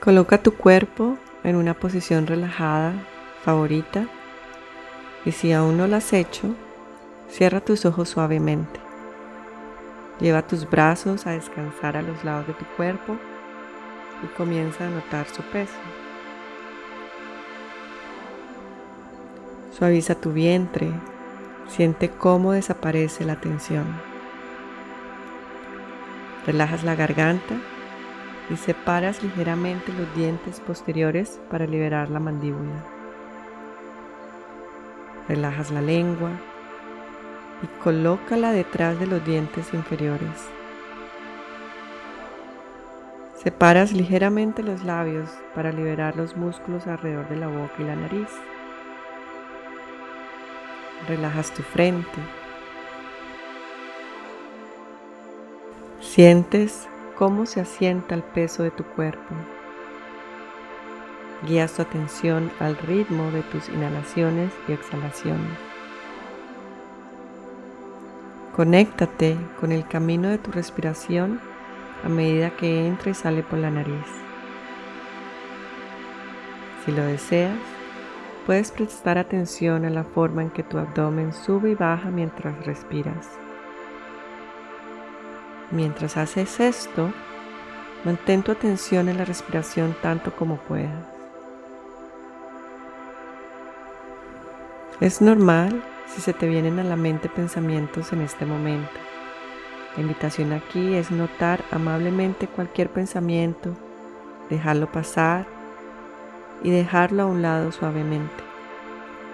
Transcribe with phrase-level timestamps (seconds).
[0.00, 2.94] Coloca tu cuerpo en una posición relajada,
[3.44, 4.06] favorita,
[5.26, 6.54] y si aún no lo has hecho,
[7.28, 8.80] cierra tus ojos suavemente.
[10.18, 13.18] Lleva tus brazos a descansar a los lados de tu cuerpo
[14.24, 15.74] y comienza a notar su peso.
[19.76, 20.90] Suaviza tu vientre,
[21.68, 23.84] siente cómo desaparece la tensión.
[26.46, 27.56] Relajas la garganta
[28.50, 32.84] y separas ligeramente los dientes posteriores para liberar la mandíbula.
[35.28, 36.30] Relajas la lengua
[37.62, 40.48] y colócala detrás de los dientes inferiores.
[43.36, 48.28] Separas ligeramente los labios para liberar los músculos alrededor de la boca y la nariz.
[51.08, 52.20] Relajas tu frente.
[56.00, 56.88] Sientes
[57.20, 59.34] cómo se asienta el peso de tu cuerpo.
[61.46, 65.58] Guías tu atención al ritmo de tus inhalaciones y exhalaciones.
[68.56, 71.38] Conéctate con el camino de tu respiración
[72.02, 74.06] a medida que entra y sale por la nariz.
[76.86, 77.58] Si lo deseas,
[78.46, 83.28] puedes prestar atención a la forma en que tu abdomen sube y baja mientras respiras.
[85.70, 87.12] Mientras haces esto,
[88.04, 91.06] mantén tu atención en la respiración tanto como puedas.
[95.00, 98.90] Es normal si se te vienen a la mente pensamientos en este momento.
[99.96, 103.74] La invitación aquí es notar amablemente cualquier pensamiento,
[104.50, 105.46] dejarlo pasar
[106.62, 108.44] y dejarlo a un lado suavemente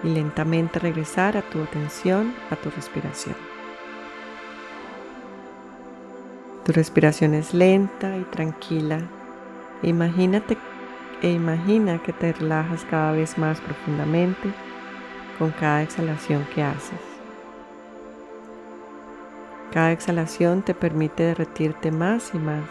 [0.03, 3.56] y lentamente regresar a tu atención, a tu respiración.
[6.67, 8.99] Tu respiración es lenta y tranquila.
[9.83, 10.57] Imagínate
[11.21, 14.49] e imagina que te relajas cada vez más profundamente
[15.39, 16.99] con cada exhalación que haces.
[19.71, 22.65] Cada exhalación te permite derretirte más y más.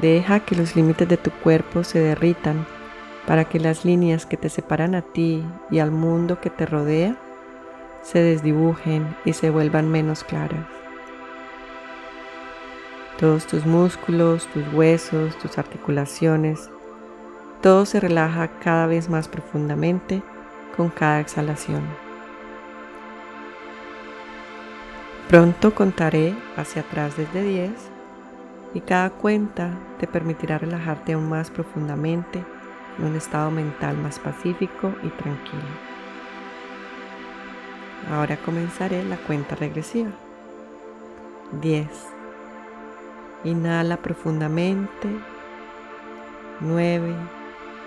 [0.00, 2.64] Deja que los límites de tu cuerpo se derritan
[3.26, 7.14] para que las líneas que te separan a ti y al mundo que te rodea
[8.00, 10.80] se desdibujen y se vuelvan menos claras.
[13.20, 16.70] Todos tus músculos, tus huesos, tus articulaciones,
[17.60, 20.22] todo se relaja cada vez más profundamente
[20.74, 21.82] con cada exhalación.
[25.28, 27.70] Pronto contaré hacia atrás desde 10
[28.72, 32.42] y cada cuenta te permitirá relajarte aún más profundamente
[32.98, 35.62] en un estado mental más pacífico y tranquilo.
[38.10, 40.10] Ahora comenzaré la cuenta regresiva.
[41.60, 42.19] 10.
[43.44, 45.08] Inhala profundamente.
[46.60, 47.14] 9.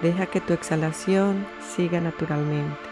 [0.02, 2.90] Deja que tu exhalación siga naturalmente.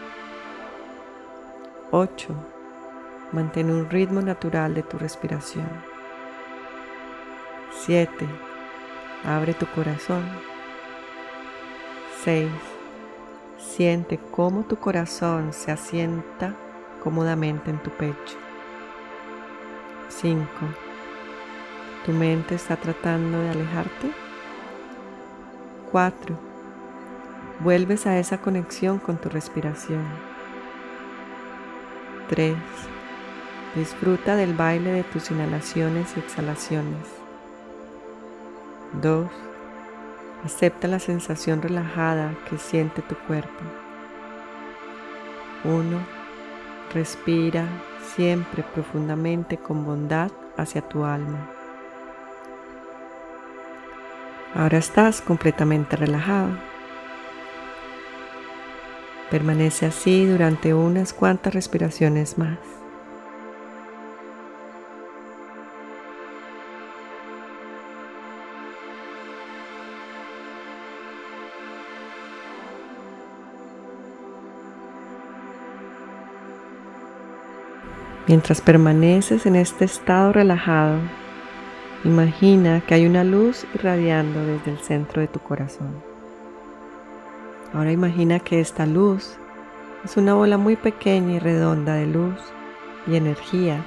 [1.89, 2.35] 8.
[3.31, 5.69] Mantén un ritmo natural de tu respiración.
[7.85, 8.27] 7.
[9.25, 10.23] Abre tu corazón.
[12.23, 12.47] 6.
[13.57, 16.53] Siente cómo tu corazón se asienta
[17.03, 18.37] cómodamente en tu pecho.
[20.09, 20.45] 5.
[22.05, 24.11] ¿Tu mente está tratando de alejarte?
[25.91, 26.35] 4.
[27.59, 30.03] Vuelves a esa conexión con tu respiración.
[32.29, 32.55] 3.
[33.75, 37.05] Disfruta del baile de tus inhalaciones y exhalaciones.
[39.01, 39.27] 2.
[40.43, 43.63] Acepta la sensación relajada que siente tu cuerpo.
[45.65, 45.83] 1.
[46.95, 47.65] Respira
[48.15, 51.60] siempre profundamente con bondad hacia tu alma.
[54.53, 56.49] Ahora estás completamente relajado.
[59.29, 62.57] Permanece así durante unas cuantas respiraciones más.
[78.27, 80.99] Mientras permaneces en este estado relajado,
[82.03, 86.01] Imagina que hay una luz irradiando desde el centro de tu corazón.
[87.73, 89.37] Ahora imagina que esta luz
[90.03, 92.39] es una bola muy pequeña y redonda de luz
[93.05, 93.85] y energía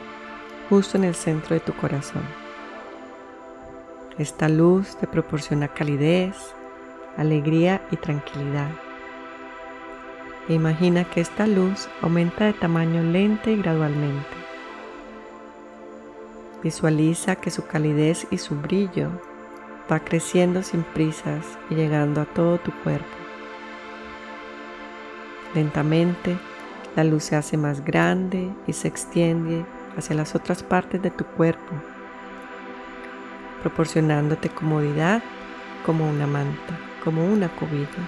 [0.71, 2.23] justo en el centro de tu corazón.
[4.17, 6.37] Esta luz te proporciona calidez,
[7.17, 8.71] alegría y tranquilidad.
[10.49, 14.44] E imagina que esta luz aumenta de tamaño lenta y gradualmente.
[16.65, 19.11] Visualiza que su calidez y su brillo
[19.93, 23.05] va creciendo sin prisas y llegando a todo tu cuerpo.
[25.55, 26.39] Lentamente,
[26.97, 29.67] la luz se hace más grande y se extiende
[29.99, 31.75] hacia las otras partes de tu cuerpo,
[33.61, 35.23] proporcionándote comodidad
[35.85, 38.01] como una manta, como una cobija.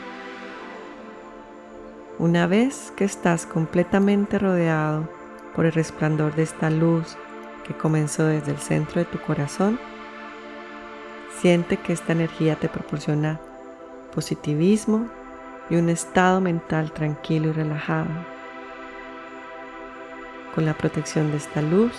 [2.19, 5.06] Una vez que estás completamente rodeado
[5.55, 7.19] por el resplandor de esta luz
[7.66, 9.78] que comenzó desde el centro de tu corazón,
[11.40, 13.40] siente que esta energía te proporciona
[14.14, 15.08] positivismo
[15.68, 18.08] y un estado mental tranquilo y relajado.
[20.54, 21.92] Con la protección de esta luz,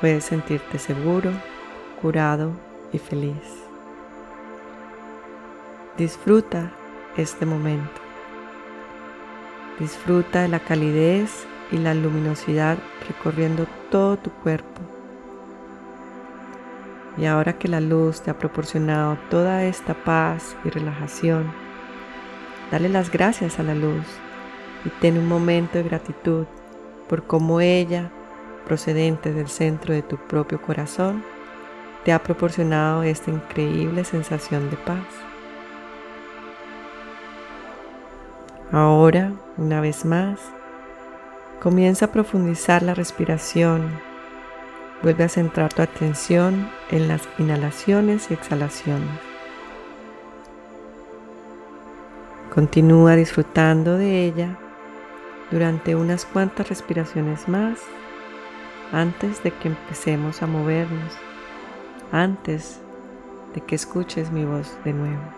[0.00, 1.30] puedes sentirte seguro,
[2.02, 2.52] curado
[2.92, 3.34] y feliz.
[5.96, 6.70] Disfruta
[7.16, 8.00] este momento.
[9.78, 12.78] Disfruta de la calidez y la luminosidad
[13.08, 14.80] recorriendo todo tu cuerpo.
[17.16, 21.50] Y ahora que la luz te ha proporcionado toda esta paz y relajación,
[22.70, 24.04] dale las gracias a la luz
[24.84, 26.46] y ten un momento de gratitud
[27.08, 28.10] por cómo ella,
[28.66, 31.24] procedente del centro de tu propio corazón,
[32.04, 35.06] te ha proporcionado esta increíble sensación de paz.
[38.72, 40.38] Ahora, una vez más,
[41.60, 43.88] comienza a profundizar la respiración.
[45.02, 49.10] Vuelve a centrar tu atención en las inhalaciones y exhalaciones.
[52.54, 54.56] Continúa disfrutando de ella
[55.50, 57.78] durante unas cuantas respiraciones más
[58.92, 61.12] antes de que empecemos a movernos,
[62.12, 62.80] antes
[63.54, 65.35] de que escuches mi voz de nuevo.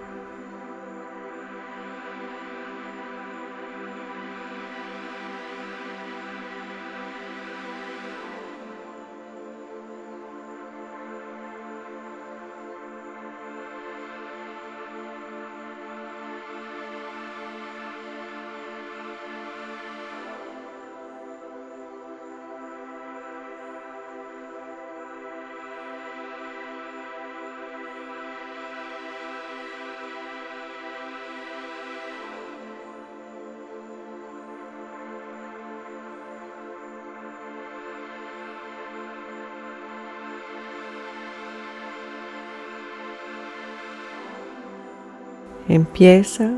[45.68, 46.52] Empieza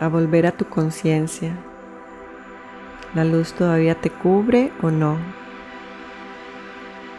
[0.00, 1.54] a volver a tu conciencia.
[3.14, 5.18] ¿La luz todavía te cubre o no?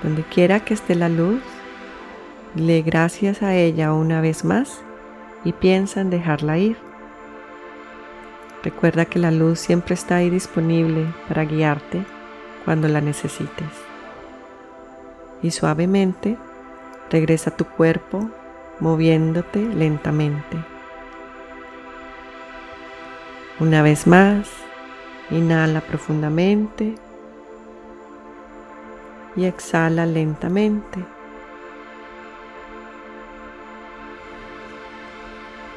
[0.01, 1.43] Donde quiera que esté la luz,
[2.55, 4.81] le gracias a ella una vez más
[5.43, 6.77] y piensa en dejarla ir.
[8.63, 12.03] Recuerda que la luz siempre está ahí disponible para guiarte
[12.65, 13.69] cuando la necesites.
[15.43, 16.37] Y suavemente
[17.11, 18.31] regresa a tu cuerpo
[18.79, 20.74] moviéndote lentamente.
[23.57, 24.49] Una vez más,
[25.31, 26.95] inhala profundamente
[29.37, 31.05] y exhala lentamente.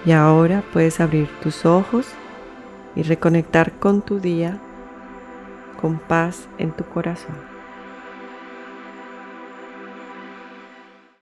[0.04, 2.08] Y ahora puedes abrir tus ojos
[2.96, 4.58] y reconectar con tu día
[5.80, 7.57] con paz en tu corazón.